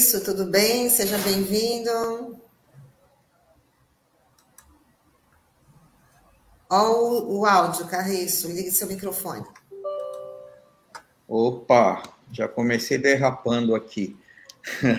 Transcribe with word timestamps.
Carriço, 0.00 0.24
tudo 0.24 0.46
bem? 0.46 0.88
Seja 0.88 1.18
bem-vindo. 1.18 2.40
Olha 6.70 6.88
o, 6.88 7.40
o 7.40 7.44
áudio, 7.44 7.86
Carriço, 7.86 8.48
ligue 8.48 8.70
seu 8.70 8.88
microfone. 8.88 9.44
Opa, 11.28 12.02
já 12.32 12.48
comecei 12.48 12.96
derrapando 12.96 13.74
aqui. 13.74 14.16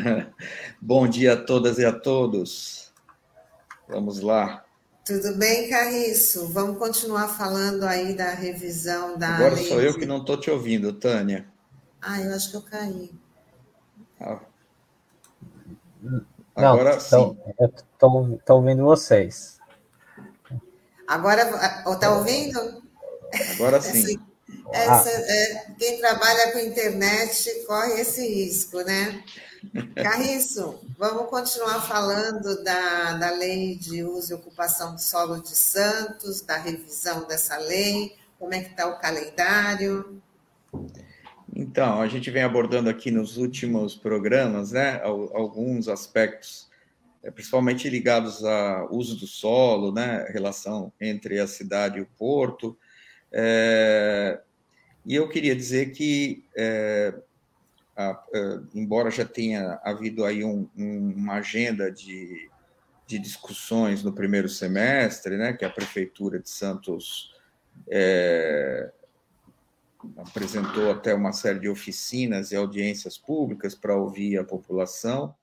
Bom 0.79 1.07
dia 1.07 1.33
a 1.33 1.37
todas 1.37 1.79
e 1.79 1.85
a 1.85 1.91
todos. 1.91 2.93
Vamos 3.89 4.19
lá. 4.19 4.63
Tudo 5.03 5.35
bem, 5.35 5.67
Carriço? 5.67 6.47
Vamos 6.49 6.77
continuar 6.77 7.27
falando 7.27 7.85
aí 7.85 8.13
da 8.13 8.35
revisão 8.35 9.17
da. 9.17 9.29
Agora 9.29 9.57
sou 9.57 9.81
eu 9.81 9.97
que 9.97 10.05
não 10.05 10.17
estou 10.17 10.39
te 10.39 10.51
ouvindo, 10.51 10.93
Tânia. 10.93 11.47
Ah, 11.99 12.21
eu 12.21 12.35
acho 12.35 12.51
que 12.51 12.57
eu 12.57 12.61
caí. 12.61 13.11
Ah. 14.19 14.50
Agora 16.55 16.93
não, 16.93 16.99
sim. 16.99 17.37
Estou 17.59 18.57
ouvindo 18.57 18.83
vocês. 18.83 19.59
Agora, 21.07 21.43
está 21.91 22.11
ouvindo? 22.15 22.81
Agora 23.55 23.79
sim. 23.81 24.19
Essa, 24.71 25.09
essa, 25.09 25.09
é, 25.09 25.65
quem 25.77 25.99
trabalha 25.99 26.51
com 26.51 26.59
internet 26.59 27.65
corre 27.65 28.01
esse 28.01 28.25
risco, 28.25 28.81
né? 28.81 29.23
Carriço, 29.95 30.79
vamos 30.97 31.29
continuar 31.29 31.81
falando 31.81 32.63
da, 32.63 33.13
da 33.13 33.31
lei 33.31 33.75
de 33.75 34.03
uso 34.03 34.31
e 34.31 34.35
ocupação 34.35 34.95
do 34.95 35.01
solo 35.01 35.41
de 35.41 35.55
Santos, 35.55 36.41
da 36.41 36.57
revisão 36.57 37.27
dessa 37.27 37.57
lei, 37.57 38.15
como 38.39 38.53
é 38.53 38.61
que 38.61 38.71
está 38.71 38.87
o 38.87 38.99
calendário? 38.99 40.21
Então, 41.61 42.01
a 42.01 42.07
gente 42.07 42.31
vem 42.31 42.41
abordando 42.41 42.89
aqui 42.89 43.11
nos 43.11 43.37
últimos 43.37 43.95
programas, 43.95 44.71
né, 44.71 44.99
alguns 45.03 45.87
aspectos, 45.87 46.67
é, 47.21 47.29
principalmente 47.29 47.87
ligados 47.87 48.43
ao 48.43 48.91
uso 48.91 49.15
do 49.15 49.27
solo, 49.27 49.91
né, 49.91 50.25
relação 50.29 50.91
entre 50.99 51.39
a 51.39 51.45
cidade 51.45 51.99
e 51.99 52.01
o 52.01 52.07
porto. 52.17 52.75
É, 53.31 54.41
e 55.05 55.13
eu 55.13 55.29
queria 55.29 55.55
dizer 55.55 55.91
que, 55.91 56.43
é, 56.57 57.13
a, 57.95 58.23
é, 58.33 58.59
embora 58.73 59.11
já 59.11 59.23
tenha 59.23 59.79
havido 59.83 60.25
aí 60.25 60.43
um, 60.43 60.67
um, 60.75 61.13
uma 61.15 61.35
agenda 61.35 61.91
de, 61.91 62.49
de 63.05 63.19
discussões 63.19 64.03
no 64.03 64.11
primeiro 64.11 64.49
semestre, 64.49 65.37
né, 65.37 65.53
que 65.53 65.63
a 65.63 65.69
prefeitura 65.69 66.39
de 66.39 66.49
Santos 66.49 67.35
é, 67.87 68.91
apresentou 70.17 70.91
até 70.91 71.13
uma 71.13 71.33
série 71.33 71.59
de 71.59 71.69
oficinas 71.69 72.51
e 72.51 72.55
audiências 72.55 73.17
públicas 73.17 73.75
para 73.75 73.95
ouvir 73.95 74.37
a 74.37 74.43
população. 74.43 75.35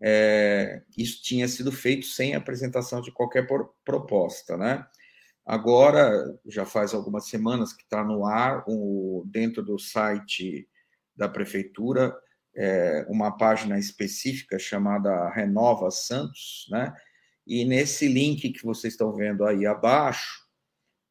É, 0.00 0.82
isso 0.96 1.22
tinha 1.22 1.48
sido 1.48 1.72
feito 1.72 2.06
sem 2.06 2.34
apresentação 2.34 3.00
de 3.00 3.12
qualquer 3.12 3.46
proposta, 3.84 4.56
né? 4.56 4.86
Agora, 5.46 6.38
já 6.46 6.64
faz 6.64 6.94
algumas 6.94 7.26
semanas 7.26 7.72
que 7.72 7.82
está 7.82 8.02
no 8.02 8.24
ar, 8.24 8.64
o, 8.66 9.24
dentro 9.26 9.62
do 9.62 9.78
site 9.78 10.68
da 11.14 11.28
prefeitura, 11.28 12.16
é, 12.56 13.06
uma 13.08 13.36
página 13.36 13.78
específica 13.78 14.58
chamada 14.58 15.28
Renova 15.30 15.90
Santos, 15.90 16.66
né? 16.70 16.94
E 17.46 17.64
nesse 17.64 18.08
link 18.08 18.50
que 18.50 18.64
vocês 18.64 18.94
estão 18.94 19.12
vendo 19.12 19.44
aí 19.44 19.66
abaixo, 19.66 20.43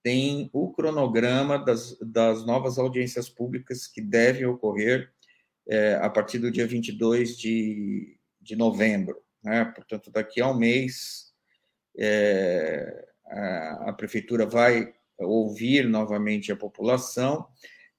tem 0.03 0.49
o 0.51 0.71
cronograma 0.71 1.57
das, 1.57 1.97
das 1.99 2.45
novas 2.45 2.77
audiências 2.77 3.29
públicas 3.29 3.87
que 3.87 4.01
devem 4.01 4.45
ocorrer 4.45 5.09
é, 5.67 5.95
a 5.95 6.09
partir 6.09 6.39
do 6.39 6.51
dia 6.51 6.67
22 6.67 7.37
de, 7.37 8.17
de 8.41 8.55
novembro. 8.55 9.23
Né? 9.41 9.63
Portanto, 9.65 10.11
daqui 10.11 10.41
a 10.41 10.51
um 10.51 10.57
mês, 10.57 11.33
é, 11.97 13.07
a, 13.25 13.89
a, 13.89 13.93
prefeitura 13.93 14.45
vai 14.45 14.93
ouvir 15.17 15.87
novamente 15.87 16.51
a 16.51 16.55
população 16.55 17.47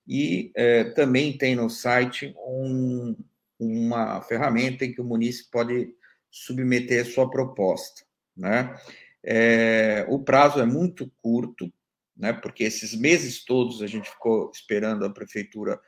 e 0.06 0.52
é, 0.54 0.84
também 0.84 1.36
tem 1.38 1.56
no 1.56 1.70
site 1.70 2.34
um, 2.46 3.16
uma 3.58 4.20
ferramenta 4.20 4.84
em 4.84 4.92
que 4.92 5.00
o 5.00 5.04
município 5.04 5.50
pode 5.50 5.94
submeter 6.30 7.06
sua 7.06 7.30
proposta. 7.30 8.02
Né? 8.36 8.78
É, 9.22 10.04
o 10.08 10.18
prazo 10.18 10.60
é 10.60 10.66
muito 10.66 11.10
curto, 11.22 11.72
né? 12.16 12.32
Porque 12.32 12.64
esses 12.64 12.94
meses 12.94 13.44
todos 13.44 13.82
a 13.82 13.86
gente 13.86 14.08
ficou 14.08 14.50
esperando 14.52 15.04
a 15.04 15.10
prefeitura 15.10 15.80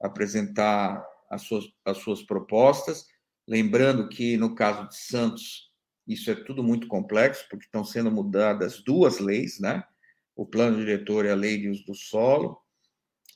apresentar 0.00 1.04
as 1.30 1.42
suas, 1.42 1.64
as 1.84 1.98
suas 1.98 2.22
propostas, 2.22 3.06
lembrando 3.46 4.08
que 4.08 4.36
no 4.36 4.54
caso 4.54 4.88
de 4.88 4.96
Santos 4.96 5.66
isso 6.06 6.30
é 6.30 6.34
tudo 6.34 6.62
muito 6.62 6.86
complexo, 6.86 7.46
porque 7.50 7.66
estão 7.66 7.84
sendo 7.84 8.10
mudadas 8.10 8.82
duas 8.82 9.18
leis, 9.18 9.58
né? 9.58 9.82
O 10.36 10.46
plano 10.46 10.78
diretor 10.78 11.24
e 11.24 11.30
a 11.30 11.34
lei 11.34 11.58
de 11.58 11.68
uso 11.68 11.84
do 11.84 11.94
solo. 11.94 12.58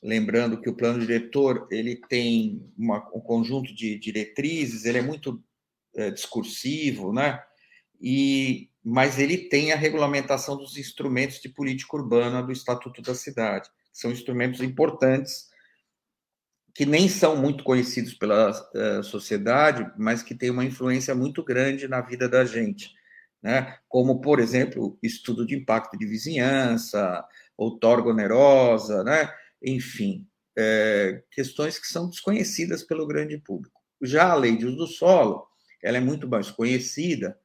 Lembrando 0.01 0.59
que 0.59 0.69
o 0.69 0.75
plano 0.75 0.99
diretor 0.99 1.67
ele 1.69 1.97
tem 2.07 2.71
uma, 2.77 2.99
um 3.13 3.19
conjunto 3.19 3.75
de 3.75 3.99
diretrizes, 3.99 4.85
ele 4.85 4.99
é 4.99 5.01
muito 5.01 5.43
é, 5.95 6.09
discursivo, 6.11 7.11
né? 7.11 7.43
E 7.99 8.70
mas 8.83 9.19
ele 9.19 9.37
tem 9.37 9.71
a 9.71 9.75
regulamentação 9.75 10.57
dos 10.57 10.77
instrumentos 10.77 11.39
de 11.39 11.49
política 11.49 11.95
urbana 11.95 12.41
do 12.41 12.51
Estatuto 12.51 13.01
da 13.01 13.13
Cidade. 13.13 13.69
São 13.93 14.11
instrumentos 14.11 14.61
importantes 14.61 15.49
que 16.73 16.85
nem 16.85 17.07
são 17.07 17.35
muito 17.35 17.63
conhecidos 17.63 18.13
pela 18.13 18.49
uh, 18.51 19.03
sociedade, 19.03 19.91
mas 19.97 20.23
que 20.23 20.33
têm 20.33 20.49
uma 20.49 20.65
influência 20.65 21.13
muito 21.13 21.43
grande 21.43 21.87
na 21.87 22.01
vida 22.01 22.29
da 22.29 22.45
gente, 22.45 22.91
né? 23.41 23.77
Como, 23.89 24.21
por 24.21 24.39
exemplo, 24.39 24.97
estudo 25.03 25.45
de 25.45 25.55
impacto 25.55 25.97
de 25.97 26.05
vizinhança, 26.05 27.23
outorga 27.57 28.09
onerosa, 28.09 29.03
né? 29.03 29.31
Enfim, 29.61 30.25
é, 30.57 31.21
questões 31.31 31.77
que 31.77 31.87
são 31.87 32.09
desconhecidas 32.09 32.83
pelo 32.83 33.05
grande 33.05 33.37
público. 33.37 33.79
Já 34.01 34.31
a 34.31 34.35
lei 34.35 34.57
de 34.57 34.65
uso 34.65 34.77
do 34.77 34.87
solo, 34.87 35.45
ela 35.83 35.97
é 35.97 36.01
muito 36.01 36.27
mais 36.27 36.49
conhecida, 36.49 37.37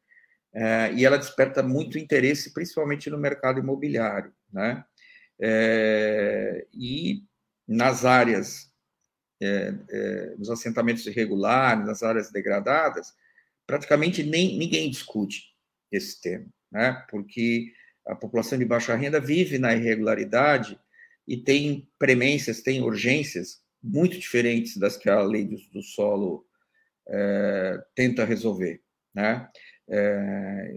é, 0.56 0.90
e 0.94 1.04
ela 1.04 1.18
desperta 1.18 1.62
muito 1.62 1.98
interesse, 1.98 2.54
principalmente 2.54 3.10
no 3.10 3.18
mercado 3.18 3.60
imobiliário. 3.60 4.32
Né? 4.50 4.82
É, 5.38 6.66
e 6.72 7.22
nas 7.68 8.06
áreas, 8.06 8.72
é, 9.42 9.74
é 9.90 10.34
nos 10.38 10.48
assentamentos 10.48 11.06
irregulares, 11.06 11.84
nas 11.84 12.02
áreas 12.02 12.32
degradadas, 12.32 13.12
praticamente 13.66 14.22
nem, 14.22 14.56
ninguém 14.58 14.90
discute 14.90 15.54
esse 15.92 16.18
tema, 16.22 16.46
né? 16.72 17.04
porque 17.10 17.70
a 18.06 18.14
população 18.14 18.58
de 18.58 18.64
baixa 18.64 18.94
renda 18.94 19.20
vive 19.20 19.58
na 19.58 19.74
irregularidade 19.74 20.80
e 21.28 21.36
tem 21.36 21.86
premências, 21.98 22.62
tem 22.62 22.80
urgências 22.80 23.60
muito 23.82 24.18
diferentes 24.18 24.78
das 24.78 24.96
que 24.96 25.10
a 25.10 25.20
lei 25.20 25.44
do, 25.44 25.56
do 25.70 25.82
solo 25.82 26.46
é, 27.06 27.78
tenta 27.94 28.24
resolver. 28.24 28.80
Né? 29.14 29.46
É, 29.88 30.74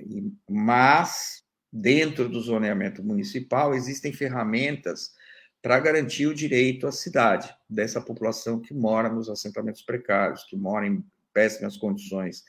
mas, 0.47 1.43
dentro 1.71 2.29
do 2.29 2.39
zoneamento 2.41 3.03
municipal, 3.03 3.73
existem 3.73 4.13
ferramentas 4.13 5.13
para 5.61 5.79
garantir 5.79 6.27
o 6.27 6.33
direito 6.33 6.87
à 6.87 6.91
cidade 6.91 7.53
dessa 7.69 7.99
população 7.99 8.59
que 8.59 8.73
mora 8.73 9.09
nos 9.09 9.29
assentamentos 9.29 9.81
precários, 9.81 10.43
que 10.45 10.55
mora 10.55 10.87
em 10.87 11.03
péssimas 11.33 11.75
condições 11.77 12.43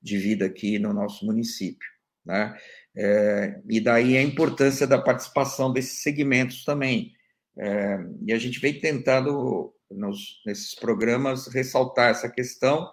de 0.00 0.16
vida 0.18 0.46
aqui 0.46 0.78
no 0.78 0.92
nosso 0.92 1.24
município. 1.26 1.88
Né? 2.24 2.56
É, 2.96 3.60
e 3.68 3.80
daí 3.80 4.16
a 4.16 4.22
importância 4.22 4.86
da 4.86 5.00
participação 5.00 5.72
desses 5.72 6.02
segmentos 6.02 6.64
também. 6.64 7.12
É, 7.56 7.98
e 8.26 8.32
a 8.32 8.38
gente 8.38 8.60
vem 8.60 8.78
tentando, 8.78 9.74
nos, 9.90 10.40
nesses 10.46 10.74
programas, 10.74 11.48
ressaltar 11.48 12.10
essa 12.10 12.28
questão 12.28 12.88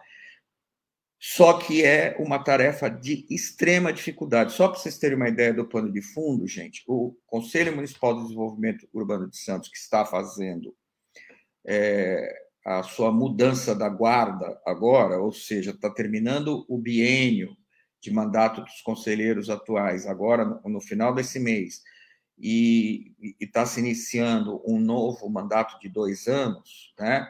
só 1.20 1.60
que 1.60 1.84
é 1.84 2.16
uma 2.18 2.42
tarefa 2.42 2.90
de 2.90 3.26
extrema 3.30 3.92
dificuldade. 3.92 4.54
Só 4.54 4.70
para 4.70 4.80
vocês 4.80 4.98
terem 4.98 5.18
uma 5.18 5.28
ideia 5.28 5.54
do 5.54 5.68
plano 5.68 5.92
de 5.92 6.02
fundo, 6.02 6.48
gente, 6.48 6.84
o 6.88 7.14
Conselho 7.28 7.76
Municipal 7.76 8.16
de 8.16 8.24
Desenvolvimento 8.24 8.88
Urbano 8.94 9.30
de 9.30 9.38
Santos, 9.38 9.70
que 9.70 9.78
está 9.78 10.06
fazendo 10.06 10.74
é, 11.68 12.48
a 12.66 12.84
sua 12.84 13.12
mudança 13.12 13.76
da 13.76 13.90
guarda 13.90 14.60
agora, 14.66 15.20
ou 15.20 15.34
seja, 15.34 15.72
está 15.72 15.90
terminando 15.90 16.66
o 16.70 16.78
biênio 16.78 17.56
de 18.02 18.12
mandato 18.12 18.62
dos 18.62 18.82
conselheiros 18.82 19.50
atuais, 19.50 20.08
agora 20.08 20.46
no, 20.46 20.62
no 20.70 20.80
final 20.80 21.14
desse 21.14 21.38
mês, 21.38 21.82
e 22.38 23.14
está 23.38 23.66
se 23.66 23.82
iniciando 23.82 24.62
um 24.66 24.80
novo 24.80 25.30
mandato 25.30 25.78
de 25.82 25.90
dois 25.90 26.28
anos, 26.28 26.94
né? 26.98 27.30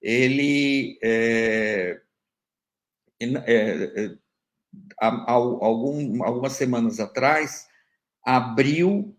ele. 0.00 0.98
É, 1.02 2.00
é, 3.20 3.26
é, 3.46 4.14
há, 5.00 5.32
algum, 5.32 6.22
algumas 6.24 6.52
semanas 6.52 7.00
atrás, 7.00 7.66
abriu 8.24 9.16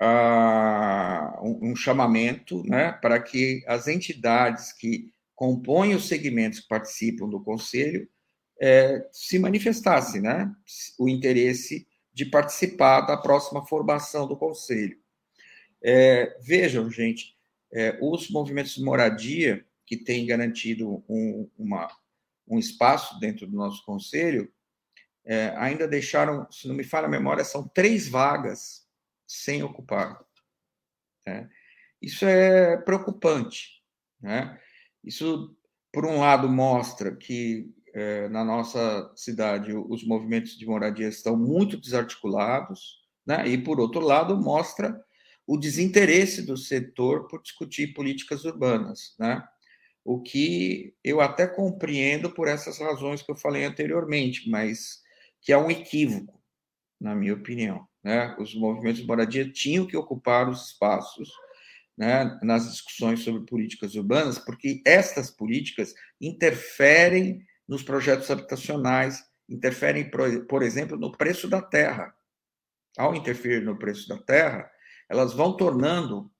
uh, 0.00 1.46
um, 1.46 1.70
um, 1.70 1.76
chamamento 1.76 2.62
né, 2.64 2.92
para 2.92 3.20
que 3.20 3.64
as 3.66 3.88
entidades 3.88 4.72
que 4.72 5.12
compõem 5.34 5.94
os 5.94 6.06
segmentos 6.06 6.60
que 6.60 6.68
participam 6.68 7.28
do 7.28 7.42
conselho 7.42 8.08
é, 8.60 9.08
se 9.10 9.38
manifestasse 9.38 10.20
né, 10.20 10.52
o 10.98 11.08
interesse 11.08 11.86
de 12.12 12.26
participar 12.26 13.02
da 13.02 13.16
próxima 13.16 13.64
formação 13.66 14.26
do 14.26 14.36
conselho. 14.36 14.98
É, 15.82 16.36
vejam, 16.42 16.90
gente, 16.90 17.34
é, 17.72 17.98
os 18.02 18.28
movimentos 18.28 18.74
de 18.74 18.84
moradia 18.84 19.64
que 19.86 19.96
têm 19.96 20.26
garantido 20.26 21.02
um, 21.08 21.48
uma, 21.58 21.88
um 22.50 22.58
espaço 22.58 23.18
dentro 23.20 23.46
do 23.46 23.56
nosso 23.56 23.84
conselho 23.84 24.52
é, 25.24 25.54
ainda 25.56 25.86
deixaram, 25.86 26.50
se 26.50 26.66
não 26.66 26.74
me 26.74 26.82
falha 26.82 27.06
a 27.06 27.10
memória, 27.10 27.44
são 27.44 27.66
três 27.68 28.08
vagas 28.08 28.86
sem 29.26 29.62
ocupar. 29.62 30.20
Né? 31.26 31.48
Isso 32.02 32.26
é 32.26 32.76
preocupante. 32.78 33.82
Né? 34.20 34.58
Isso, 35.04 35.56
por 35.92 36.04
um 36.04 36.18
lado, 36.18 36.48
mostra 36.48 37.14
que 37.14 37.72
é, 37.94 38.28
na 38.28 38.44
nossa 38.44 39.12
cidade 39.14 39.72
os 39.72 40.04
movimentos 40.04 40.56
de 40.58 40.66
moradia 40.66 41.08
estão 41.08 41.36
muito 41.36 41.76
desarticulados, 41.76 43.00
né? 43.24 43.46
e, 43.46 43.56
por 43.56 43.78
outro 43.78 44.00
lado, 44.00 44.36
mostra 44.36 45.00
o 45.46 45.56
desinteresse 45.56 46.42
do 46.42 46.56
setor 46.56 47.26
por 47.28 47.42
discutir 47.42 47.92
políticas 47.92 48.44
urbanas, 48.44 49.14
né? 49.18 49.42
O 50.04 50.20
que 50.20 50.94
eu 51.04 51.20
até 51.20 51.46
compreendo 51.46 52.30
por 52.30 52.48
essas 52.48 52.78
razões 52.78 53.22
que 53.22 53.30
eu 53.30 53.36
falei 53.36 53.64
anteriormente, 53.64 54.48
mas 54.48 55.00
que 55.40 55.52
é 55.52 55.58
um 55.58 55.70
equívoco, 55.70 56.40
na 57.00 57.14
minha 57.14 57.34
opinião. 57.34 57.86
Né? 58.02 58.34
Os 58.38 58.54
movimentos 58.54 59.00
de 59.00 59.06
moradia 59.06 59.50
tinham 59.50 59.86
que 59.86 59.96
ocupar 59.96 60.48
os 60.48 60.68
espaços 60.68 61.30
né, 61.96 62.38
nas 62.42 62.70
discussões 62.70 63.20
sobre 63.20 63.44
políticas 63.44 63.94
urbanas, 63.94 64.38
porque 64.38 64.82
estas 64.86 65.30
políticas 65.30 65.94
interferem 66.20 67.44
nos 67.68 67.82
projetos 67.82 68.30
habitacionais, 68.30 69.22
interferem, 69.48 70.10
por 70.48 70.62
exemplo, 70.62 70.96
no 70.96 71.12
preço 71.12 71.46
da 71.46 71.60
terra. 71.60 72.14
Ao 72.96 73.14
interferir 73.14 73.62
no 73.62 73.78
preço 73.78 74.08
da 74.08 74.18
terra, 74.18 74.70
elas 75.08 75.32
vão 75.32 75.56
tornando, 75.56 76.30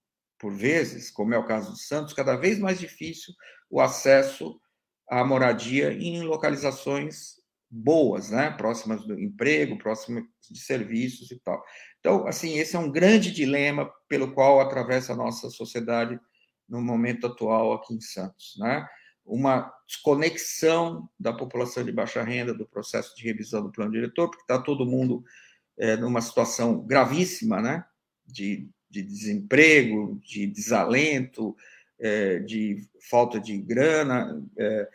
por 0.41 0.55
vezes, 0.55 1.11
como 1.11 1.35
é 1.35 1.39
o 1.39 1.47
caso 1.47 1.75
de 1.75 1.83
Santos, 1.83 2.15
cada 2.15 2.35
vez 2.35 2.59
mais 2.59 2.81
difícil 2.81 3.35
o 3.69 3.81
acesso 3.81 4.59
à 5.09 5.23
moradia 5.23 5.93
em 5.93 6.23
localizações 6.23 7.35
boas, 7.71 8.31
né? 8.31 8.51
próximas 8.51 9.07
do 9.07 9.21
emprego, 9.21 9.79
próximas 9.79 10.25
de 10.51 10.59
serviços 10.59 11.31
e 11.31 11.39
tal. 11.39 11.63
Então, 12.01 12.27
assim, 12.27 12.59
esse 12.59 12.75
é 12.75 12.79
um 12.79 12.91
grande 12.91 13.31
dilema 13.31 13.93
pelo 14.09 14.33
qual 14.33 14.61
atravessa 14.61 15.13
a 15.13 15.17
nossa 15.17 15.51
sociedade 15.51 16.19
no 16.69 16.81
momento 16.81 17.27
atual 17.27 17.75
aqui 17.75 17.95
em 17.95 18.01
Santos, 18.01 18.55
né? 18.59 18.87
Uma 19.25 19.73
desconexão 19.87 21.09
da 21.19 21.33
população 21.33 21.85
de 21.85 21.93
baixa 21.93 22.23
renda 22.23 22.55
do 22.55 22.67
processo 22.67 23.15
de 23.15 23.23
revisão 23.25 23.63
do 23.63 23.71
plano 23.71 23.93
diretor, 23.93 24.29
porque 24.29 24.43
está 24.43 24.61
todo 24.61 24.87
mundo 24.87 25.23
é, 25.79 25.97
numa 25.97 26.21
situação 26.21 26.81
gravíssima, 26.81 27.61
né? 27.61 27.85
De, 28.25 28.69
de 28.91 29.03
desemprego, 29.03 30.21
de 30.25 30.47
desalento, 30.47 31.57
é, 31.99 32.41
de 32.41 32.89
falta 33.09 33.39
de 33.39 33.57
grana, 33.59 34.43
é, 34.59 34.89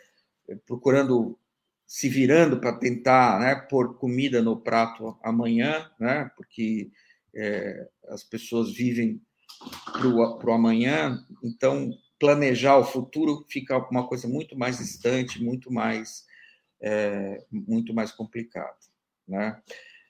procurando 0.66 1.38
se 1.86 2.08
virando 2.08 2.60
para 2.60 2.76
tentar 2.76 3.38
né, 3.40 3.54
pôr 3.54 3.96
comida 3.96 4.42
no 4.42 4.60
prato 4.60 5.16
amanhã, 5.22 5.88
né, 6.00 6.30
porque 6.36 6.90
é, 7.34 7.88
as 8.08 8.24
pessoas 8.24 8.72
vivem 8.72 9.22
para 9.92 10.06
o 10.08 10.52
amanhã, 10.52 11.24
então 11.42 11.90
planejar 12.18 12.76
o 12.76 12.84
futuro 12.84 13.44
fica 13.48 13.78
uma 13.90 14.06
coisa 14.08 14.26
muito 14.26 14.56
mais 14.58 14.78
distante, 14.78 15.42
muito 15.42 15.72
mais, 15.72 16.24
é, 16.80 17.44
muito 17.50 17.94
mais 17.94 18.10
complicado. 18.10 18.76
Né? 19.28 19.60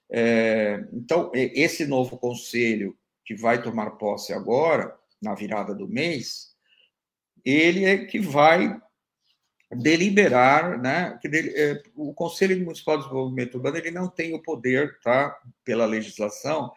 É, 0.08 0.86
então, 0.92 1.30
esse 1.34 1.84
novo 1.84 2.16
conselho 2.16 2.96
que 3.26 3.34
vai 3.34 3.60
tomar 3.60 3.90
posse 3.92 4.32
agora, 4.32 4.96
na 5.20 5.34
virada 5.34 5.74
do 5.74 5.88
mês, 5.88 6.54
ele 7.44 7.84
é 7.84 8.06
que 8.06 8.20
vai 8.20 8.80
deliberar, 9.70 10.80
né, 10.80 11.18
que 11.20 11.28
é, 11.28 11.82
o 11.96 12.14
Conselho 12.14 12.56
Municipal 12.64 12.96
de 12.96 13.02
Desenvolvimento 13.02 13.56
Urbano 13.56 13.76
ele 13.76 13.90
não 13.90 14.08
tem 14.08 14.32
o 14.32 14.42
poder, 14.42 14.98
tá, 15.00 15.36
pela 15.64 15.84
legislação, 15.84 16.72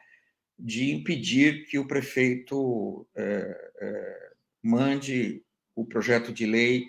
de 0.57 0.91
impedir 0.91 1.65
que 1.67 1.77
o 1.77 1.87
prefeito 1.87 3.07
é, 3.15 3.71
é, 3.79 4.31
mande 4.61 5.43
o 5.75 5.85
projeto 5.85 6.33
de 6.33 6.45
lei 6.45 6.87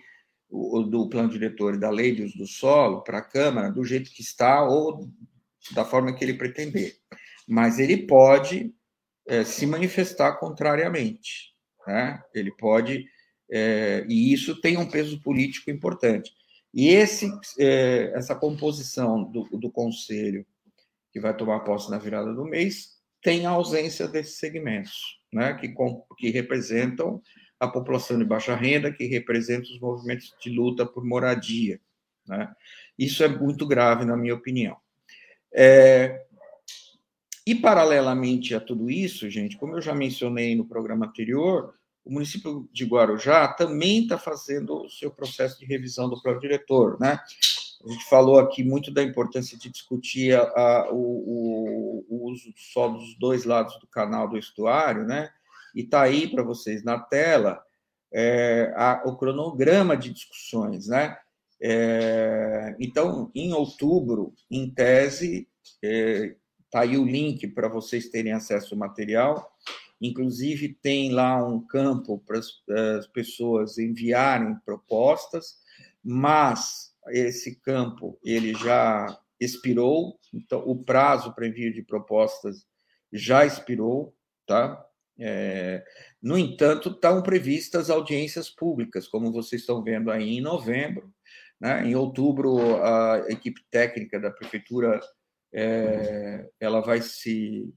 o, 0.49 0.83
do 0.83 1.09
plano 1.09 1.29
diretor 1.29 1.75
e 1.75 1.79
da 1.79 1.91
lei 1.91 2.13
de 2.13 2.25
uso 2.25 2.39
do 2.39 2.47
solo 2.47 3.03
para 3.03 3.19
a 3.19 3.23
Câmara 3.23 3.71
do 3.71 3.85
jeito 3.85 4.11
que 4.11 4.23
está 4.23 4.65
ou 4.65 5.09
da 5.73 5.85
forma 5.85 6.13
que 6.15 6.25
ele 6.25 6.35
pretender. 6.35 6.97
Mas 7.47 7.79
ele 7.79 8.07
pode 8.07 8.75
é, 9.31 9.45
se 9.45 9.65
manifestar 9.65 10.39
contrariamente. 10.39 11.55
Né? 11.87 12.21
Ele 12.35 12.51
pode 12.51 13.07
é, 13.51 14.05
e 14.09 14.33
isso 14.33 14.61
tem 14.61 14.77
um 14.77 14.89
peso 14.89 15.21
político 15.21 15.71
importante. 15.71 16.33
E 16.73 16.89
esse, 16.89 17.29
é, 17.59 18.13
essa 18.15 18.35
composição 18.35 19.25
do, 19.25 19.45
do 19.59 19.71
conselho 19.71 20.47
que 21.13 21.19
vai 21.19 21.37
tomar 21.37 21.61
posse 21.61 21.91
na 21.91 21.99
virada 21.99 22.33
do 22.33 22.45
mês 22.45 23.01
tem 23.23 23.45
a 23.45 23.51
ausência 23.51 24.07
desses 24.07 24.39
segmentos, 24.39 25.21
né, 25.33 25.55
que, 25.55 25.75
que 26.17 26.31
representam 26.31 27.21
a 27.59 27.69
população 27.69 28.19
de 28.19 28.25
baixa 28.25 28.55
renda, 28.55 28.93
que 28.93 29.05
representam 29.05 29.71
os 29.71 29.81
movimentos 29.81 30.35
de 30.41 30.49
luta 30.49 30.87
por 30.87 31.05
moradia. 31.05 31.79
Né? 32.27 32.51
Isso 32.99 33.23
é 33.23 33.29
muito 33.29 33.67
grave, 33.67 34.05
na 34.05 34.17
minha 34.17 34.35
opinião. 34.35 34.77
É, 35.53 36.25
e, 37.47 37.55
paralelamente 37.55 38.55
a 38.55 38.61
tudo 38.61 38.91
isso, 38.91 39.31
gente, 39.31 39.57
como 39.57 39.77
eu 39.77 39.81
já 39.81 39.95
mencionei 39.95 40.55
no 40.55 40.65
programa 40.65 41.07
anterior, 41.07 41.75
o 42.05 42.13
município 42.13 42.69
de 42.73 42.85
Guarujá 42.85 43.49
também 43.49 44.03
está 44.03 44.19
fazendo 44.19 44.85
o 44.85 44.89
seu 44.89 45.11
processo 45.11 45.59
de 45.59 45.67
revisão 45.67 46.09
do 46.09 46.21
plano 46.21 46.41
diretor, 46.41 46.99
né? 47.01 47.21
A 47.85 47.91
gente 47.91 48.05
falou 48.05 48.39
aqui 48.39 48.63
muito 48.63 48.91
da 48.91 49.03
importância 49.03 49.57
de 49.57 49.71
discutir 49.71 50.35
a, 50.35 50.43
a, 50.43 50.93
o, 50.93 52.05
o, 52.09 52.31
uso 52.31 52.53
só 52.57 52.89
dos 52.89 53.19
dois 53.19 53.45
lados 53.45 53.79
do 53.81 53.87
canal 53.87 54.29
do 54.29 54.37
estuário, 54.37 55.05
né? 55.05 55.31
E 55.75 55.81
está 55.81 56.03
aí 56.03 56.29
para 56.29 56.43
vocês 56.43 56.85
na 56.85 56.99
tela 56.99 57.63
é, 58.13 58.73
a, 58.77 59.03
o 59.07 59.17
cronograma 59.17 59.97
de 59.97 60.11
discussões, 60.11 60.89
né? 60.89 61.17
É, 61.63 62.75
então, 62.79 63.31
em 63.35 63.53
outubro, 63.53 64.35
em 64.51 64.69
tese, 64.71 65.49
é, 65.83 66.35
tá 66.71 66.81
aí 66.81 66.97
o 66.97 67.05
link 67.05 67.49
para 67.49 67.69
vocês 67.69 68.09
terem 68.09 68.33
acesso 68.33 68.75
ao 68.75 68.79
material. 68.79 69.51
Inclusive, 70.01 70.79
tem 70.81 71.13
lá 71.13 71.47
um 71.47 71.61
campo 71.61 72.23
para 72.27 72.39
as 72.39 73.07
pessoas 73.09 73.77
enviarem 73.77 74.55
propostas, 74.65 75.57
mas 76.03 76.95
esse 77.09 77.61
campo 77.61 78.19
ele 78.25 78.55
já 78.55 79.19
expirou, 79.39 80.19
então 80.33 80.63
o 80.67 80.85
prazo 80.85 81.35
para 81.35 81.47
envio 81.47 81.73
de 81.73 81.83
propostas 81.83 82.67
já 83.13 83.45
expirou, 83.45 84.15
tá? 84.47 84.87
É, 85.19 85.85
no 86.23 86.39
entanto, 86.39 86.91
estão 86.91 87.23
previstas 87.23 87.91
audiências 87.91 88.49
públicas, 88.49 89.07
como 89.07 89.31
vocês 89.31 89.61
estão 89.63 89.83
vendo 89.83 90.11
aí 90.11 90.39
em 90.39 90.41
novembro. 90.41 91.13
Né? 91.61 91.87
Em 91.87 91.95
outubro, 91.95 92.83
a 92.83 93.27
equipe 93.29 93.61
técnica 93.71 94.19
da 94.19 94.31
prefeitura 94.31 94.99
é, 95.53 96.49
ela 96.59 96.81
vai 96.81 97.01
se, 97.01 97.73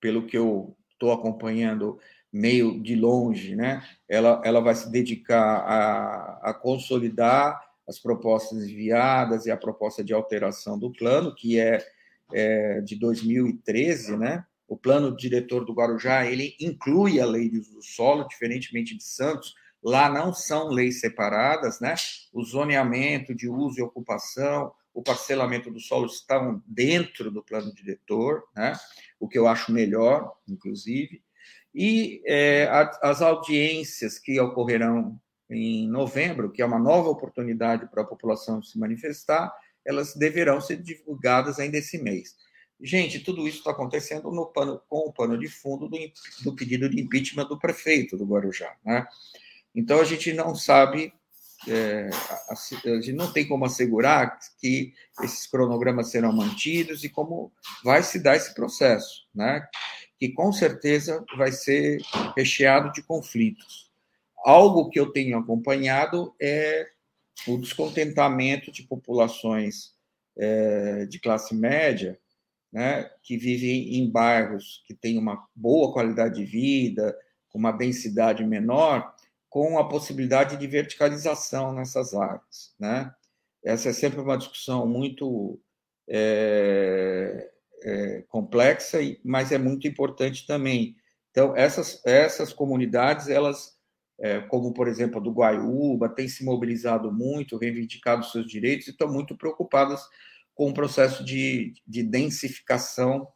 pelo 0.00 0.26
que 0.26 0.36
eu 0.36 0.76
estou 0.92 1.12
acompanhando 1.12 1.98
meio 2.32 2.80
de 2.80 2.94
longe, 2.94 3.54
né? 3.54 3.82
Ela, 4.08 4.40
ela 4.44 4.60
vai 4.60 4.74
se 4.74 4.90
dedicar 4.90 5.42
a, 5.42 6.50
a 6.50 6.54
consolidar 6.54 7.60
as 7.86 7.98
propostas 7.98 8.64
enviadas 8.64 9.44
e 9.44 9.50
a 9.50 9.56
proposta 9.56 10.02
de 10.02 10.14
alteração 10.14 10.78
do 10.78 10.90
plano, 10.92 11.34
que 11.34 11.58
é, 11.58 11.84
é 12.32 12.80
de 12.80 12.96
2013, 12.96 14.16
né? 14.16 14.44
O 14.66 14.76
plano 14.76 15.14
diretor 15.14 15.64
do 15.64 15.74
Guarujá, 15.74 16.24
ele 16.24 16.56
inclui 16.58 17.20
a 17.20 17.26
lei 17.26 17.50
do 17.50 17.82
solo, 17.82 18.26
diferentemente 18.26 18.96
de 18.96 19.04
Santos, 19.04 19.54
lá 19.82 20.08
não 20.08 20.32
são 20.32 20.68
leis 20.68 21.00
separadas, 21.00 21.80
né? 21.80 21.94
O 22.32 22.42
zoneamento 22.42 23.34
de 23.34 23.48
uso 23.48 23.78
e 23.78 23.82
ocupação, 23.82 24.72
o 24.94 25.02
parcelamento 25.02 25.70
do 25.70 25.80
solo 25.80 26.06
estão 26.06 26.62
dentro 26.66 27.30
do 27.30 27.42
plano 27.42 27.74
diretor, 27.74 28.44
né? 28.54 28.74
o 29.18 29.28
que 29.28 29.38
eu 29.38 29.46
acho 29.46 29.72
melhor, 29.72 30.34
inclusive, 30.46 31.22
e 31.74 32.22
é, 32.26 32.68
as 33.02 33.22
audiências 33.22 34.18
que 34.18 34.38
ocorrerão 34.38 35.18
em 35.48 35.88
novembro, 35.88 36.50
que 36.50 36.62
é 36.62 36.66
uma 36.66 36.78
nova 36.78 37.08
oportunidade 37.08 37.88
para 37.90 38.02
a 38.02 38.06
população 38.06 38.62
se 38.62 38.78
manifestar, 38.78 39.52
elas 39.84 40.14
deverão 40.14 40.60
ser 40.60 40.76
divulgadas 40.76 41.58
ainda 41.58 41.78
esse 41.78 41.98
mês. 41.98 42.36
Gente, 42.80 43.20
tudo 43.20 43.46
isso 43.46 43.58
está 43.58 43.70
acontecendo 43.70 44.30
no 44.30 44.46
pano, 44.46 44.80
com 44.88 45.08
o 45.08 45.12
pano 45.12 45.38
de 45.38 45.48
fundo 45.48 45.88
do, 45.88 45.98
do 46.42 46.54
pedido 46.54 46.88
de 46.88 47.00
impeachment 47.00 47.46
do 47.46 47.58
prefeito 47.58 48.16
do 48.16 48.26
Guarujá. 48.26 48.76
Né? 48.84 49.06
Então, 49.74 50.00
a 50.00 50.04
gente 50.04 50.32
não 50.32 50.54
sabe 50.54 51.12
é, 51.68 52.10
a, 52.48 52.52
a, 52.52 53.00
gente 53.00 53.12
não 53.12 53.32
tem 53.32 53.46
como 53.46 53.64
assegurar 53.64 54.38
que 54.60 54.92
esses 55.22 55.46
cronogramas 55.46 56.10
serão 56.10 56.32
mantidos 56.32 57.04
e 57.04 57.08
como 57.08 57.52
vai 57.84 58.02
se 58.02 58.18
dar 58.18 58.36
esse 58.36 58.54
processo, 58.54 59.26
né? 59.34 59.66
Que 60.18 60.30
com 60.30 60.52
certeza 60.52 61.24
vai 61.36 61.52
ser 61.52 62.00
recheado 62.36 62.92
de 62.92 63.02
conflitos. 63.02 63.90
Algo 64.44 64.88
que 64.90 64.98
eu 64.98 65.12
tenho 65.12 65.38
acompanhado 65.38 66.34
é 66.40 66.88
o 67.46 67.56
descontentamento 67.58 68.70
de 68.70 68.82
populações 68.82 69.92
é, 70.36 71.06
de 71.06 71.18
classe 71.18 71.54
média, 71.54 72.18
né, 72.72 73.10
que 73.22 73.36
vivem 73.36 73.96
em 73.96 74.10
bairros 74.10 74.82
que 74.86 74.94
têm 74.94 75.18
uma 75.18 75.46
boa 75.54 75.92
qualidade 75.92 76.36
de 76.36 76.44
vida, 76.44 77.16
com 77.50 77.58
uma 77.58 77.72
densidade 77.72 78.44
menor, 78.44 79.14
com 79.52 79.78
a 79.78 79.86
possibilidade 79.86 80.56
de 80.56 80.66
verticalização 80.66 81.74
nessas 81.74 82.14
áreas. 82.14 82.74
Né? 82.80 83.12
Essa 83.62 83.90
é 83.90 83.92
sempre 83.92 84.18
uma 84.18 84.38
discussão 84.38 84.86
muito 84.86 85.60
é, 86.08 87.50
é, 87.82 88.24
complexa, 88.28 88.96
mas 89.22 89.52
é 89.52 89.58
muito 89.58 89.86
importante 89.86 90.46
também. 90.46 90.96
Então, 91.30 91.54
essas, 91.54 92.00
essas 92.06 92.50
comunidades, 92.50 93.28
elas, 93.28 93.76
é, 94.18 94.40
como 94.40 94.72
por 94.72 94.88
exemplo 94.88 95.20
a 95.20 95.22
do 95.22 95.32
Guaiúba, 95.32 96.08
têm 96.08 96.28
se 96.28 96.42
mobilizado 96.42 97.12
muito, 97.12 97.58
reivindicado 97.58 98.24
seus 98.24 98.46
direitos 98.46 98.86
e 98.88 98.90
estão 98.92 99.12
muito 99.12 99.36
preocupadas 99.36 100.00
com 100.54 100.70
o 100.70 100.74
processo 100.74 101.22
de, 101.22 101.74
de 101.86 102.02
densificação 102.02 103.28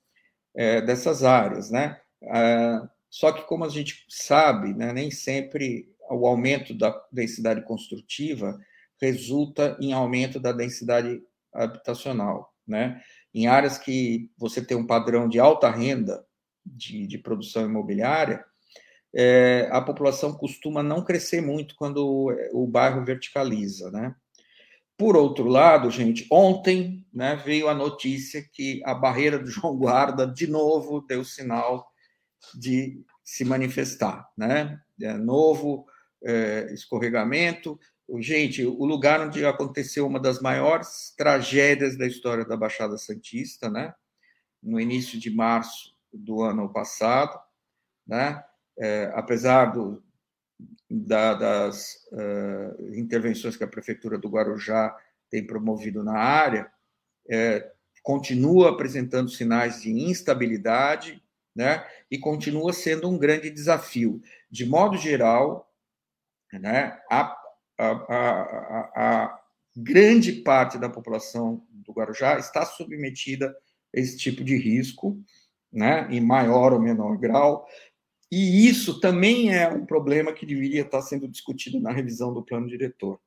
é, 0.56 0.80
dessas 0.80 1.22
áreas. 1.22 1.70
Né? 1.70 2.00
Ah, 2.24 2.88
só 3.10 3.32
que, 3.32 3.46
como 3.46 3.64
a 3.64 3.68
gente 3.68 4.04
sabe, 4.08 4.74
né, 4.74 4.92
nem 4.92 5.10
sempre 5.10 5.94
o 6.10 6.26
aumento 6.26 6.74
da 6.74 6.94
densidade 7.12 7.62
construtiva 7.62 8.58
resulta 9.00 9.76
em 9.80 9.92
aumento 9.92 10.40
da 10.40 10.52
densidade 10.52 11.22
habitacional, 11.52 12.54
né? 12.66 13.00
Em 13.34 13.46
áreas 13.46 13.78
que 13.78 14.30
você 14.36 14.64
tem 14.64 14.76
um 14.76 14.86
padrão 14.86 15.28
de 15.28 15.38
alta 15.38 15.70
renda 15.70 16.24
de, 16.64 17.06
de 17.06 17.18
produção 17.18 17.64
imobiliária, 17.64 18.44
é, 19.14 19.68
a 19.70 19.80
população 19.80 20.32
costuma 20.34 20.82
não 20.82 21.04
crescer 21.04 21.40
muito 21.40 21.74
quando 21.76 22.06
o, 22.06 22.32
o 22.52 22.66
bairro 22.66 23.04
verticaliza, 23.04 23.90
né? 23.90 24.14
Por 24.98 25.14
outro 25.14 25.44
lado, 25.44 25.90
gente, 25.90 26.26
ontem 26.30 27.06
né, 27.12 27.36
veio 27.36 27.68
a 27.68 27.74
notícia 27.74 28.42
que 28.50 28.80
a 28.84 28.94
barreira 28.94 29.38
do 29.38 29.46
João 29.46 29.76
Guarda 29.76 30.26
de 30.26 30.46
novo 30.46 31.02
deu 31.02 31.22
sinal 31.22 31.86
de 32.54 33.04
se 33.22 33.44
manifestar, 33.44 34.26
né? 34.36 34.80
É 35.00 35.12
novo 35.14 35.86
é, 36.26 36.72
escorregamento. 36.72 37.78
Gente, 38.18 38.64
o 38.64 38.84
lugar 38.84 39.20
onde 39.20 39.44
aconteceu 39.46 40.06
uma 40.06 40.18
das 40.18 40.40
maiores 40.40 41.14
tragédias 41.16 41.96
da 41.96 42.06
história 42.06 42.44
da 42.44 42.56
Baixada 42.56 42.98
Santista, 42.98 43.70
né? 43.70 43.94
No 44.62 44.80
início 44.80 45.18
de 45.18 45.30
março 45.30 45.94
do 46.12 46.42
ano 46.42 46.72
passado, 46.72 47.38
né? 48.06 48.42
É, 48.78 49.10
apesar 49.14 49.66
do, 49.66 50.02
da, 50.90 51.34
das 51.34 52.06
uh, 52.12 52.96
intervenções 52.96 53.56
que 53.56 53.64
a 53.64 53.68
prefeitura 53.68 54.18
do 54.18 54.28
Guarujá 54.28 54.94
tem 55.30 55.46
promovido 55.46 56.04
na 56.04 56.18
área, 56.18 56.70
é, 57.28 57.72
continua 58.02 58.70
apresentando 58.70 59.30
sinais 59.30 59.82
de 59.82 59.90
instabilidade, 59.90 61.22
né? 61.54 61.84
E 62.10 62.18
continua 62.18 62.72
sendo 62.72 63.08
um 63.08 63.18
grande 63.18 63.50
desafio. 63.50 64.20
De 64.50 64.66
modo 64.66 64.96
geral, 64.96 65.66
né, 66.58 66.98
a, 67.10 67.36
a, 67.78 67.90
a, 67.90 68.92
a 68.96 69.40
grande 69.76 70.32
parte 70.32 70.78
da 70.78 70.88
população 70.88 71.66
do 71.70 71.92
Guarujá 71.92 72.38
está 72.38 72.64
submetida 72.64 73.54
a 73.94 74.00
esse 74.00 74.16
tipo 74.16 74.42
de 74.42 74.56
risco, 74.56 75.22
né, 75.72 76.08
em 76.10 76.20
maior 76.20 76.72
ou 76.72 76.80
menor 76.80 77.18
grau, 77.18 77.66
e 78.30 78.68
isso 78.68 79.00
também 79.00 79.54
é 79.54 79.68
um 79.68 79.86
problema 79.86 80.32
que 80.32 80.46
deveria 80.46 80.82
estar 80.82 81.02
sendo 81.02 81.28
discutido 81.28 81.80
na 81.80 81.92
revisão 81.92 82.32
do 82.32 82.44
plano 82.44 82.68
diretor, 82.68 83.20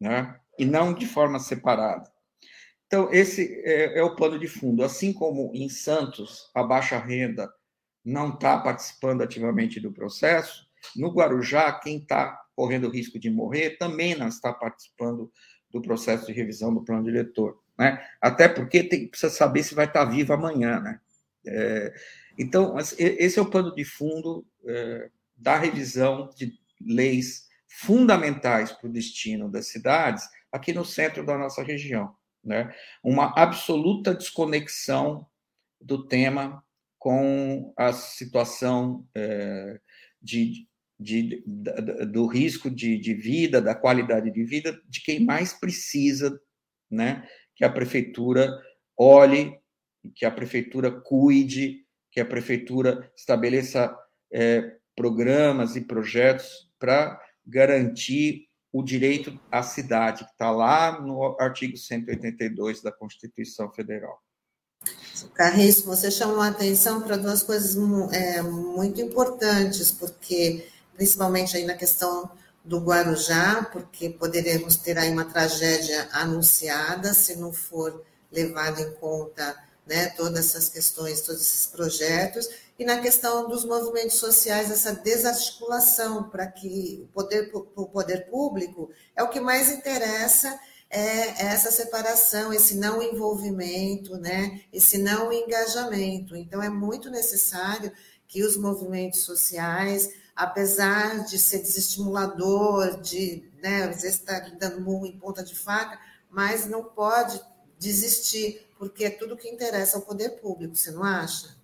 né, 0.00 0.40
e 0.58 0.64
não 0.64 0.94
de 0.94 1.06
forma 1.06 1.38
separada. 1.38 2.10
Então, 2.86 3.12
esse 3.12 3.62
é, 3.64 3.98
é 3.98 4.02
o 4.02 4.14
plano 4.14 4.38
de 4.38 4.46
fundo. 4.46 4.84
Assim 4.84 5.12
como 5.12 5.50
em 5.52 5.68
Santos, 5.68 6.50
a 6.54 6.62
baixa 6.62 6.98
renda 6.98 7.52
não 8.04 8.32
está 8.34 8.58
participando 8.58 9.22
ativamente 9.22 9.80
do 9.80 9.92
processo, 9.92 10.65
no 10.94 11.12
Guarujá, 11.12 11.72
quem 11.72 11.98
está 11.98 12.38
correndo 12.54 12.88
risco 12.88 13.18
de 13.18 13.30
morrer 13.30 13.76
também 13.76 14.14
não 14.14 14.28
está 14.28 14.52
participando 14.52 15.30
do 15.70 15.82
processo 15.82 16.26
de 16.26 16.32
revisão 16.32 16.72
do 16.72 16.82
plano 16.82 17.04
diretor. 17.04 17.60
Né? 17.78 18.02
Até 18.20 18.48
porque 18.48 18.82
tem, 18.82 19.08
precisa 19.08 19.32
saber 19.32 19.62
se 19.62 19.74
vai 19.74 19.86
estar 19.86 20.04
vivo 20.04 20.32
amanhã. 20.32 20.80
Né? 20.80 21.00
É, 21.46 21.94
então, 22.38 22.76
esse 22.78 23.38
é 23.38 23.42
o 23.42 23.50
plano 23.50 23.74
de 23.74 23.84
fundo 23.84 24.46
é, 24.66 25.10
da 25.36 25.56
revisão 25.56 26.30
de 26.34 26.58
leis 26.80 27.46
fundamentais 27.68 28.72
para 28.72 28.88
o 28.88 28.92
destino 28.92 29.50
das 29.50 29.68
cidades 29.68 30.26
aqui 30.50 30.72
no 30.72 30.84
centro 30.84 31.24
da 31.24 31.36
nossa 31.36 31.62
região. 31.62 32.14
Né? 32.42 32.74
Uma 33.02 33.32
absoluta 33.36 34.14
desconexão 34.14 35.26
do 35.80 36.06
tema 36.06 36.64
com 36.98 37.72
a 37.76 37.92
situação 37.92 39.06
é, 39.14 39.78
de 40.22 40.66
de, 40.98 41.42
do 42.10 42.26
risco 42.26 42.70
de, 42.70 42.98
de 42.98 43.14
vida, 43.14 43.60
da 43.60 43.74
qualidade 43.74 44.30
de 44.30 44.44
vida 44.44 44.80
de 44.88 45.02
quem 45.02 45.24
mais 45.24 45.52
precisa, 45.52 46.40
né? 46.90 47.28
Que 47.54 47.64
a 47.64 47.70
prefeitura 47.70 48.50
olhe, 48.96 49.58
que 50.14 50.24
a 50.24 50.30
prefeitura 50.30 50.90
cuide, 50.90 51.84
que 52.10 52.20
a 52.20 52.24
prefeitura 52.24 53.10
estabeleça 53.16 53.94
é, 54.32 54.76
programas 54.96 55.76
e 55.76 55.82
projetos 55.82 56.70
para 56.78 57.20
garantir 57.46 58.46
o 58.72 58.82
direito 58.82 59.38
à 59.50 59.62
cidade, 59.62 60.24
que 60.24 60.30
está 60.30 60.50
lá 60.50 61.00
no 61.00 61.36
artigo 61.40 61.76
182 61.76 62.82
da 62.82 62.92
Constituição 62.92 63.70
Federal. 63.72 64.20
Carriço, 65.34 65.86
você 65.86 66.10
chamou 66.10 66.40
a 66.40 66.48
atenção 66.48 67.00
para 67.00 67.16
duas 67.16 67.42
coisas 67.42 67.76
é, 68.12 68.42
muito 68.42 69.00
importantes, 69.00 69.90
porque 69.90 70.66
principalmente 70.96 71.56
aí 71.56 71.64
na 71.64 71.74
questão 71.74 72.30
do 72.64 72.80
Guarujá, 72.80 73.68
porque 73.72 74.10
poderemos 74.10 74.76
ter 74.76 74.98
aí 74.98 75.10
uma 75.10 75.24
tragédia 75.24 76.08
anunciada 76.12 77.14
se 77.14 77.36
não 77.36 77.52
for 77.52 78.04
levado 78.32 78.80
em 78.80 78.92
conta 78.94 79.56
né, 79.86 80.08
todas 80.10 80.46
essas 80.46 80.68
questões, 80.68 81.20
todos 81.20 81.40
esses 81.40 81.66
projetos, 81.66 82.48
e 82.78 82.84
na 82.84 82.98
questão 82.98 83.48
dos 83.48 83.64
movimentos 83.64 84.16
sociais, 84.16 84.70
essa 84.70 84.92
desarticulação 84.92 86.24
para 86.24 86.46
que 86.46 87.04
o 87.04 87.12
poder, 87.12 87.50
o 87.54 87.86
poder 87.86 88.28
público 88.28 88.90
é 89.14 89.22
o 89.22 89.30
que 89.30 89.40
mais 89.40 89.70
interessa 89.70 90.58
é 90.90 91.46
essa 91.46 91.70
separação, 91.70 92.52
esse 92.52 92.76
não 92.76 93.02
envolvimento, 93.02 94.16
né, 94.16 94.60
esse 94.72 94.98
não 94.98 95.32
engajamento. 95.32 96.36
Então, 96.36 96.62
é 96.62 96.68
muito 96.68 97.10
necessário 97.10 97.92
que 98.28 98.42
os 98.42 98.56
movimentos 98.56 99.20
sociais, 99.20 100.10
apesar 100.36 101.24
de 101.24 101.38
ser 101.38 101.60
desestimulador, 101.60 103.00
de 103.00 103.50
né, 103.62 103.84
às 103.84 104.02
vezes 104.02 104.20
estar 104.20 104.40
tá 104.40 104.50
dando 104.60 104.82
murro 104.82 105.06
em 105.06 105.18
ponta 105.18 105.42
de 105.42 105.54
faca, 105.54 105.98
mas 106.30 106.68
não 106.68 106.84
pode 106.84 107.40
desistir, 107.78 108.60
porque 108.78 109.06
é 109.06 109.10
tudo 109.10 109.36
que 109.36 109.48
interessa 109.48 109.96
ao 109.96 110.02
poder 110.02 110.40
público, 110.40 110.76
você 110.76 110.90
não 110.90 111.02
acha? 111.02 111.56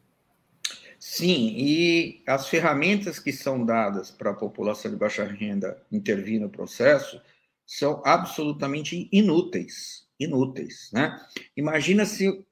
Sim, 0.99 1.55
e 1.57 2.23
as 2.27 2.49
ferramentas 2.49 3.19
que 3.19 3.33
são 3.33 3.65
dadas 3.65 4.11
para 4.11 4.31
a 4.31 4.35
população 4.35 4.91
de 4.91 4.97
baixa 4.97 5.25
renda 5.25 5.83
intervir 5.91 6.41
no 6.41 6.49
processo 6.49 7.21
são 7.67 8.01
absolutamente 8.05 9.09
inúteis, 9.13 10.07
inúteis, 10.19 10.91
né? 10.93 11.21
Imagina 11.57 12.07
se 12.07 12.29
uh, 12.29 12.45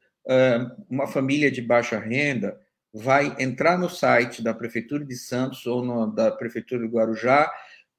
uma 0.89 1.07
família 1.07 1.51
de 1.51 1.63
baixa 1.63 1.99
renda 1.99 2.61
vai 2.93 3.37
entrar 3.39 3.79
no 3.79 3.89
site 3.89 4.43
da 4.43 4.53
Prefeitura 4.53 5.05
de 5.05 5.17
Santos 5.17 5.67
ou 5.67 5.85
no, 5.85 6.07
da 6.13 6.31
Prefeitura 6.31 6.83
de 6.83 6.93
Guarujá, 6.93 7.51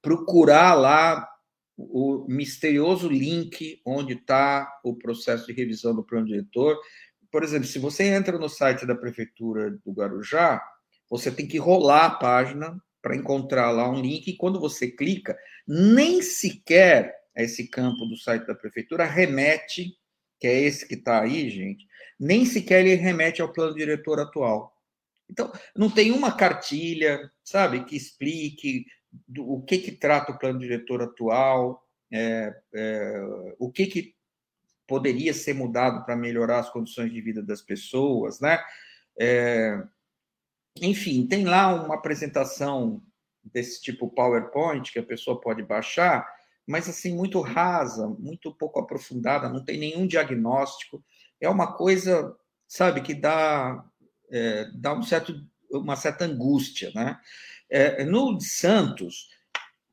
procurar 0.01 0.73
lá 0.73 1.27
o 1.77 2.25
misterioso 2.27 3.07
link 3.07 3.81
onde 3.85 4.13
está 4.13 4.79
o 4.83 4.95
processo 4.95 5.47
de 5.47 5.53
revisão 5.53 5.95
do 5.95 6.03
plano 6.03 6.27
diretor. 6.27 6.77
Por 7.31 7.43
exemplo, 7.43 7.67
se 7.67 7.79
você 7.79 8.03
entra 8.03 8.37
no 8.37 8.49
site 8.49 8.85
da 8.85 8.95
Prefeitura 8.95 9.71
do 9.83 9.91
Guarujá, 9.91 10.61
você 11.09 11.31
tem 11.31 11.47
que 11.47 11.57
rolar 11.57 12.05
a 12.05 12.15
página 12.15 12.77
para 13.01 13.15
encontrar 13.15 13.71
lá 13.71 13.89
um 13.89 13.99
link, 13.99 14.27
e 14.27 14.37
quando 14.37 14.59
você 14.59 14.87
clica, 14.87 15.35
nem 15.67 16.21
sequer 16.21 17.15
esse 17.35 17.67
campo 17.67 18.05
do 18.05 18.15
site 18.15 18.45
da 18.45 18.53
Prefeitura 18.53 19.05
remete, 19.05 19.97
que 20.39 20.47
é 20.47 20.61
esse 20.61 20.87
que 20.87 20.95
está 20.95 21.21
aí, 21.21 21.49
gente, 21.49 21.85
nem 22.19 22.45
sequer 22.45 22.85
ele 22.85 22.95
remete 22.95 23.41
ao 23.41 23.51
plano 23.51 23.75
diretor 23.75 24.19
atual. 24.19 24.70
Então, 25.31 25.51
não 25.73 25.89
tem 25.89 26.11
uma 26.11 26.35
cartilha, 26.35 27.31
sabe, 27.41 27.85
que 27.85 27.95
explique 27.95 28.85
do, 29.25 29.49
o 29.49 29.61
que, 29.61 29.77
que 29.77 29.91
trata 29.93 30.33
o 30.33 30.37
plano 30.37 30.59
diretor 30.59 31.01
atual, 31.01 31.87
é, 32.11 32.53
é, 32.75 33.21
o 33.57 33.71
que, 33.71 33.87
que 33.87 34.15
poderia 34.85 35.33
ser 35.33 35.53
mudado 35.53 36.03
para 36.03 36.17
melhorar 36.17 36.59
as 36.59 36.69
condições 36.69 37.11
de 37.11 37.21
vida 37.21 37.41
das 37.41 37.61
pessoas, 37.61 38.41
né? 38.41 38.61
É, 39.17 39.81
enfim, 40.81 41.25
tem 41.25 41.45
lá 41.45 41.73
uma 41.73 41.95
apresentação 41.95 43.01
desse 43.41 43.81
tipo 43.81 44.09
PowerPoint 44.09 44.91
que 44.91 44.99
a 44.99 45.03
pessoa 45.03 45.39
pode 45.39 45.63
baixar, 45.63 46.27
mas 46.67 46.89
assim 46.89 47.15
muito 47.15 47.39
rasa, 47.39 48.07
muito 48.07 48.53
pouco 48.53 48.79
aprofundada, 48.79 49.49
não 49.49 49.63
tem 49.63 49.77
nenhum 49.77 50.05
diagnóstico. 50.05 51.03
É 51.39 51.49
uma 51.49 51.73
coisa, 51.73 52.35
sabe, 52.67 53.01
que 53.01 53.13
dá 53.13 53.83
é, 54.31 54.69
dá 54.73 54.93
um 54.93 55.03
certo, 55.03 55.33
uma 55.69 55.95
certa 55.95 56.25
angústia, 56.25 56.91
né? 56.95 57.19
É, 57.69 58.03
no 58.03 58.39
Santos, 58.41 59.29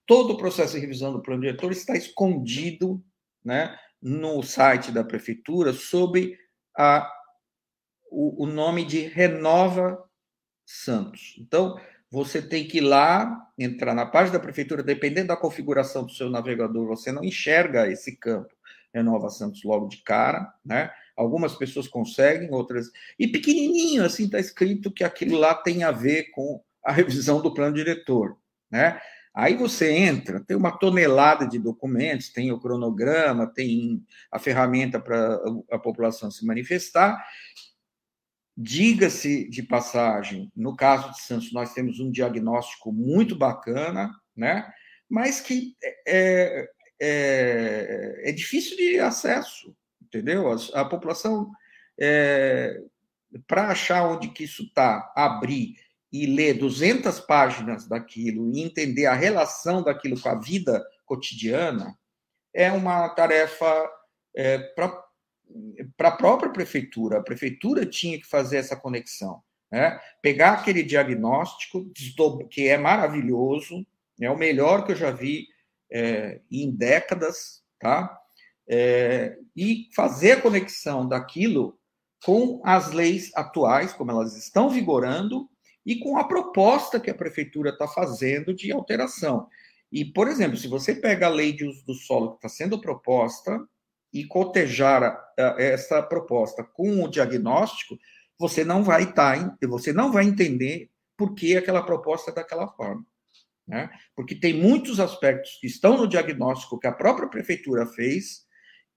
todo 0.06 0.32
o 0.32 0.36
processo 0.36 0.74
de 0.74 0.80
revisão 0.80 1.12
do 1.12 1.22
plano 1.22 1.42
diretor 1.42 1.70
está 1.70 1.96
escondido, 1.96 3.02
né, 3.44 3.78
no 4.02 4.42
site 4.42 4.90
da 4.90 5.04
prefeitura 5.04 5.72
sob 5.72 6.36
a, 6.76 7.08
o, 8.10 8.44
o 8.44 8.46
nome 8.46 8.84
de 8.84 9.00
Renova 9.00 10.02
Santos. 10.64 11.36
Então, 11.38 11.78
você 12.10 12.40
tem 12.40 12.66
que 12.66 12.78
ir 12.78 12.82
lá, 12.82 13.48
entrar 13.58 13.94
na 13.94 14.06
página 14.06 14.38
da 14.38 14.44
prefeitura, 14.44 14.82
dependendo 14.82 15.28
da 15.28 15.36
configuração 15.36 16.04
do 16.04 16.12
seu 16.12 16.30
navegador, 16.30 16.86
você 16.86 17.12
não 17.12 17.22
enxerga 17.22 17.86
esse 17.86 18.16
campo 18.16 18.54
Renova 18.92 19.28
Santos 19.28 19.62
logo 19.62 19.86
de 19.88 19.98
cara, 19.98 20.52
né? 20.64 20.90
Algumas 21.18 21.54
pessoas 21.54 21.88
conseguem, 21.88 22.50
outras. 22.52 22.90
E 23.18 23.26
pequenininho, 23.26 24.04
assim, 24.04 24.24
está 24.24 24.38
escrito 24.38 24.90
que 24.90 25.04
aquilo 25.04 25.36
lá 25.36 25.54
tem 25.54 25.84
a 25.84 25.90
ver 25.90 26.30
com 26.30 26.62
a 26.84 26.92
revisão 26.92 27.42
do 27.42 27.52
plano 27.52 27.74
diretor, 27.74 28.36
né? 28.70 29.00
Aí 29.34 29.54
você 29.54 29.92
entra, 29.92 30.40
tem 30.40 30.56
uma 30.56 30.72
tonelada 30.72 31.46
de 31.46 31.58
documentos, 31.58 32.30
tem 32.30 32.50
o 32.50 32.58
cronograma, 32.58 33.46
tem 33.46 34.02
a 34.32 34.38
ferramenta 34.38 34.98
para 34.98 35.38
a 35.70 35.78
população 35.78 36.30
se 36.30 36.44
manifestar, 36.44 37.22
Diga-se 38.60 39.48
de 39.48 39.62
passagem, 39.62 40.50
no 40.56 40.74
caso 40.74 41.12
de 41.12 41.20
Santos, 41.20 41.52
nós 41.52 41.72
temos 41.72 42.00
um 42.00 42.10
diagnóstico 42.10 42.90
muito 42.90 43.36
bacana, 43.36 44.10
né? 44.36 44.68
mas 45.08 45.40
que 45.40 45.76
é, 46.04 46.68
é, 47.00 48.22
é 48.24 48.32
difícil 48.32 48.76
de 48.76 48.98
acesso, 48.98 49.72
entendeu? 50.08 50.50
A, 50.50 50.80
a 50.80 50.84
população, 50.84 51.50
é, 51.98 52.80
para 53.46 53.68
achar 53.68 54.04
onde 54.08 54.28
que 54.28 54.44
isso 54.44 54.64
está, 54.64 55.12
abrir 55.14 55.76
e 56.12 56.26
ler 56.26 56.54
200 56.54 57.20
páginas 57.20 57.86
daquilo 57.86 58.50
e 58.50 58.62
entender 58.62 59.06
a 59.06 59.14
relação 59.14 59.82
daquilo 59.82 60.20
com 60.20 60.28
a 60.28 60.34
vida 60.34 60.84
cotidiana, 61.04 61.96
é 62.54 62.72
uma 62.72 63.08
tarefa 63.10 63.90
é, 64.34 64.58
para 64.58 66.08
a 66.08 66.16
própria 66.16 66.50
prefeitura. 66.50 67.18
A 67.18 67.22
prefeitura 67.22 67.84
tinha 67.84 68.18
que 68.18 68.26
fazer 68.26 68.56
essa 68.56 68.76
conexão. 68.76 69.42
Né? 69.70 70.00
Pegar 70.22 70.52
aquele 70.52 70.82
diagnóstico, 70.82 71.90
que 72.50 72.68
é 72.68 72.78
maravilhoso, 72.78 73.86
é 74.20 74.30
o 74.30 74.38
melhor 74.38 74.84
que 74.84 74.92
eu 74.92 74.96
já 74.96 75.10
vi 75.10 75.46
é, 75.90 76.40
em 76.50 76.70
décadas, 76.70 77.62
tá? 77.78 78.18
É, 78.70 79.36
e 79.56 79.88
fazer 79.94 80.32
a 80.32 80.40
conexão 80.42 81.08
daquilo 81.08 81.78
com 82.24 82.60
as 82.64 82.92
leis 82.92 83.30
atuais, 83.34 83.92
como 83.92 84.10
elas 84.10 84.36
estão 84.36 84.68
vigorando, 84.68 85.48
e 85.86 85.98
com 85.98 86.18
a 86.18 86.24
proposta 86.24 87.00
que 87.00 87.10
a 87.10 87.14
prefeitura 87.14 87.70
está 87.70 87.88
fazendo 87.88 88.54
de 88.54 88.70
alteração. 88.70 89.48
E, 89.90 90.04
por 90.04 90.28
exemplo, 90.28 90.56
se 90.56 90.68
você 90.68 90.94
pega 90.94 91.26
a 91.26 91.30
lei 91.30 91.52
de 91.52 91.64
uso 91.64 91.84
do 91.86 91.94
solo 91.94 92.32
que 92.32 92.36
está 92.36 92.48
sendo 92.48 92.80
proposta, 92.80 93.58
e 94.12 94.24
cotejar 94.24 95.18
essa 95.36 96.02
proposta 96.02 96.64
com 96.64 97.04
o 97.04 97.08
diagnóstico, 97.08 97.98
você 98.38 98.64
não 98.64 98.82
vai 98.82 99.04
estar, 99.04 99.56
tá, 99.58 99.68
você 99.68 99.92
não 99.92 100.12
vai 100.12 100.24
entender 100.24 100.90
por 101.16 101.34
que 101.34 101.56
aquela 101.56 101.82
proposta 101.82 102.30
é 102.30 102.34
daquela 102.34 102.68
forma. 102.68 103.04
Né? 103.66 103.90
Porque 104.16 104.34
tem 104.34 104.54
muitos 104.54 104.98
aspectos 104.98 105.58
que 105.60 105.66
estão 105.66 105.96
no 105.96 106.08
diagnóstico 106.08 106.78
que 106.78 106.86
a 106.86 106.92
própria 106.92 107.28
prefeitura 107.28 107.84
fez 107.86 108.46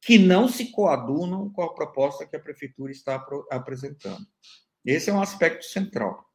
que 0.02 0.18
não 0.18 0.48
se 0.50 0.72
coadunam 0.72 1.50
com 1.50 1.62
a 1.62 1.74
proposta 1.74 2.26
que 2.26 2.36
a 2.36 2.40
prefeitura 2.40 2.92
está 2.92 3.24
apresentando. 3.52 4.26
Esse 4.84 5.10
é 5.10 5.14
um 5.14 5.22
aspecto 5.22 5.64
central. 5.66 6.26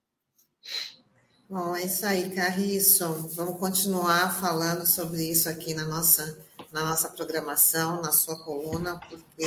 Bom, 1.48 1.76
é 1.76 1.84
isso 1.84 2.06
aí, 2.06 2.30
Carriço. 2.30 3.28
Vamos 3.34 3.58
continuar 3.58 4.40
falando 4.40 4.86
sobre 4.86 5.24
isso 5.24 5.48
aqui 5.48 5.74
na 5.74 5.84
nossa 5.84 6.44
na 6.72 6.84
nossa 6.84 7.08
programação, 7.08 8.02
na 8.02 8.12
sua 8.12 8.38
coluna, 8.44 9.00
porque 9.08 9.44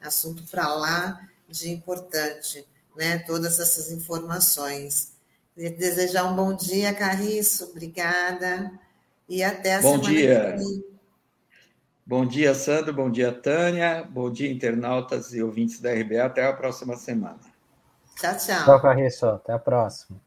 é 0.00 0.06
assunto 0.06 0.44
para 0.44 0.72
lá 0.74 1.28
de 1.48 1.70
importante, 1.70 2.64
né? 2.96 3.18
Todas 3.18 3.58
essas 3.58 3.90
informações. 3.90 5.14
Queria 5.54 5.70
desejar 5.70 6.24
um 6.24 6.36
bom 6.36 6.54
dia, 6.54 6.94
Carriço, 6.94 7.64
obrigada. 7.64 8.70
E 9.28 9.42
até 9.42 9.74
a 9.74 9.82
bom 9.82 9.96
semana 9.96 10.08
dia. 10.08 10.52
que 10.52 10.58
vem. 10.58 10.84
Bom 12.10 12.26
dia, 12.26 12.52
Sandro. 12.56 12.92
Bom 12.92 13.08
dia, 13.08 13.30
Tânia. 13.30 14.02
Bom 14.02 14.28
dia, 14.32 14.50
internautas 14.50 15.32
e 15.32 15.40
ouvintes 15.40 15.78
da 15.78 15.92
RBA. 15.92 16.24
Até 16.24 16.44
a 16.44 16.52
próxima 16.52 16.96
semana. 16.96 17.38
Tchau, 18.16 18.36
tchau. 18.36 18.64
Tchau, 18.64 18.82
Carriço. 18.82 19.26
Até 19.26 19.52
a 19.52 19.60
próxima. 19.60 20.18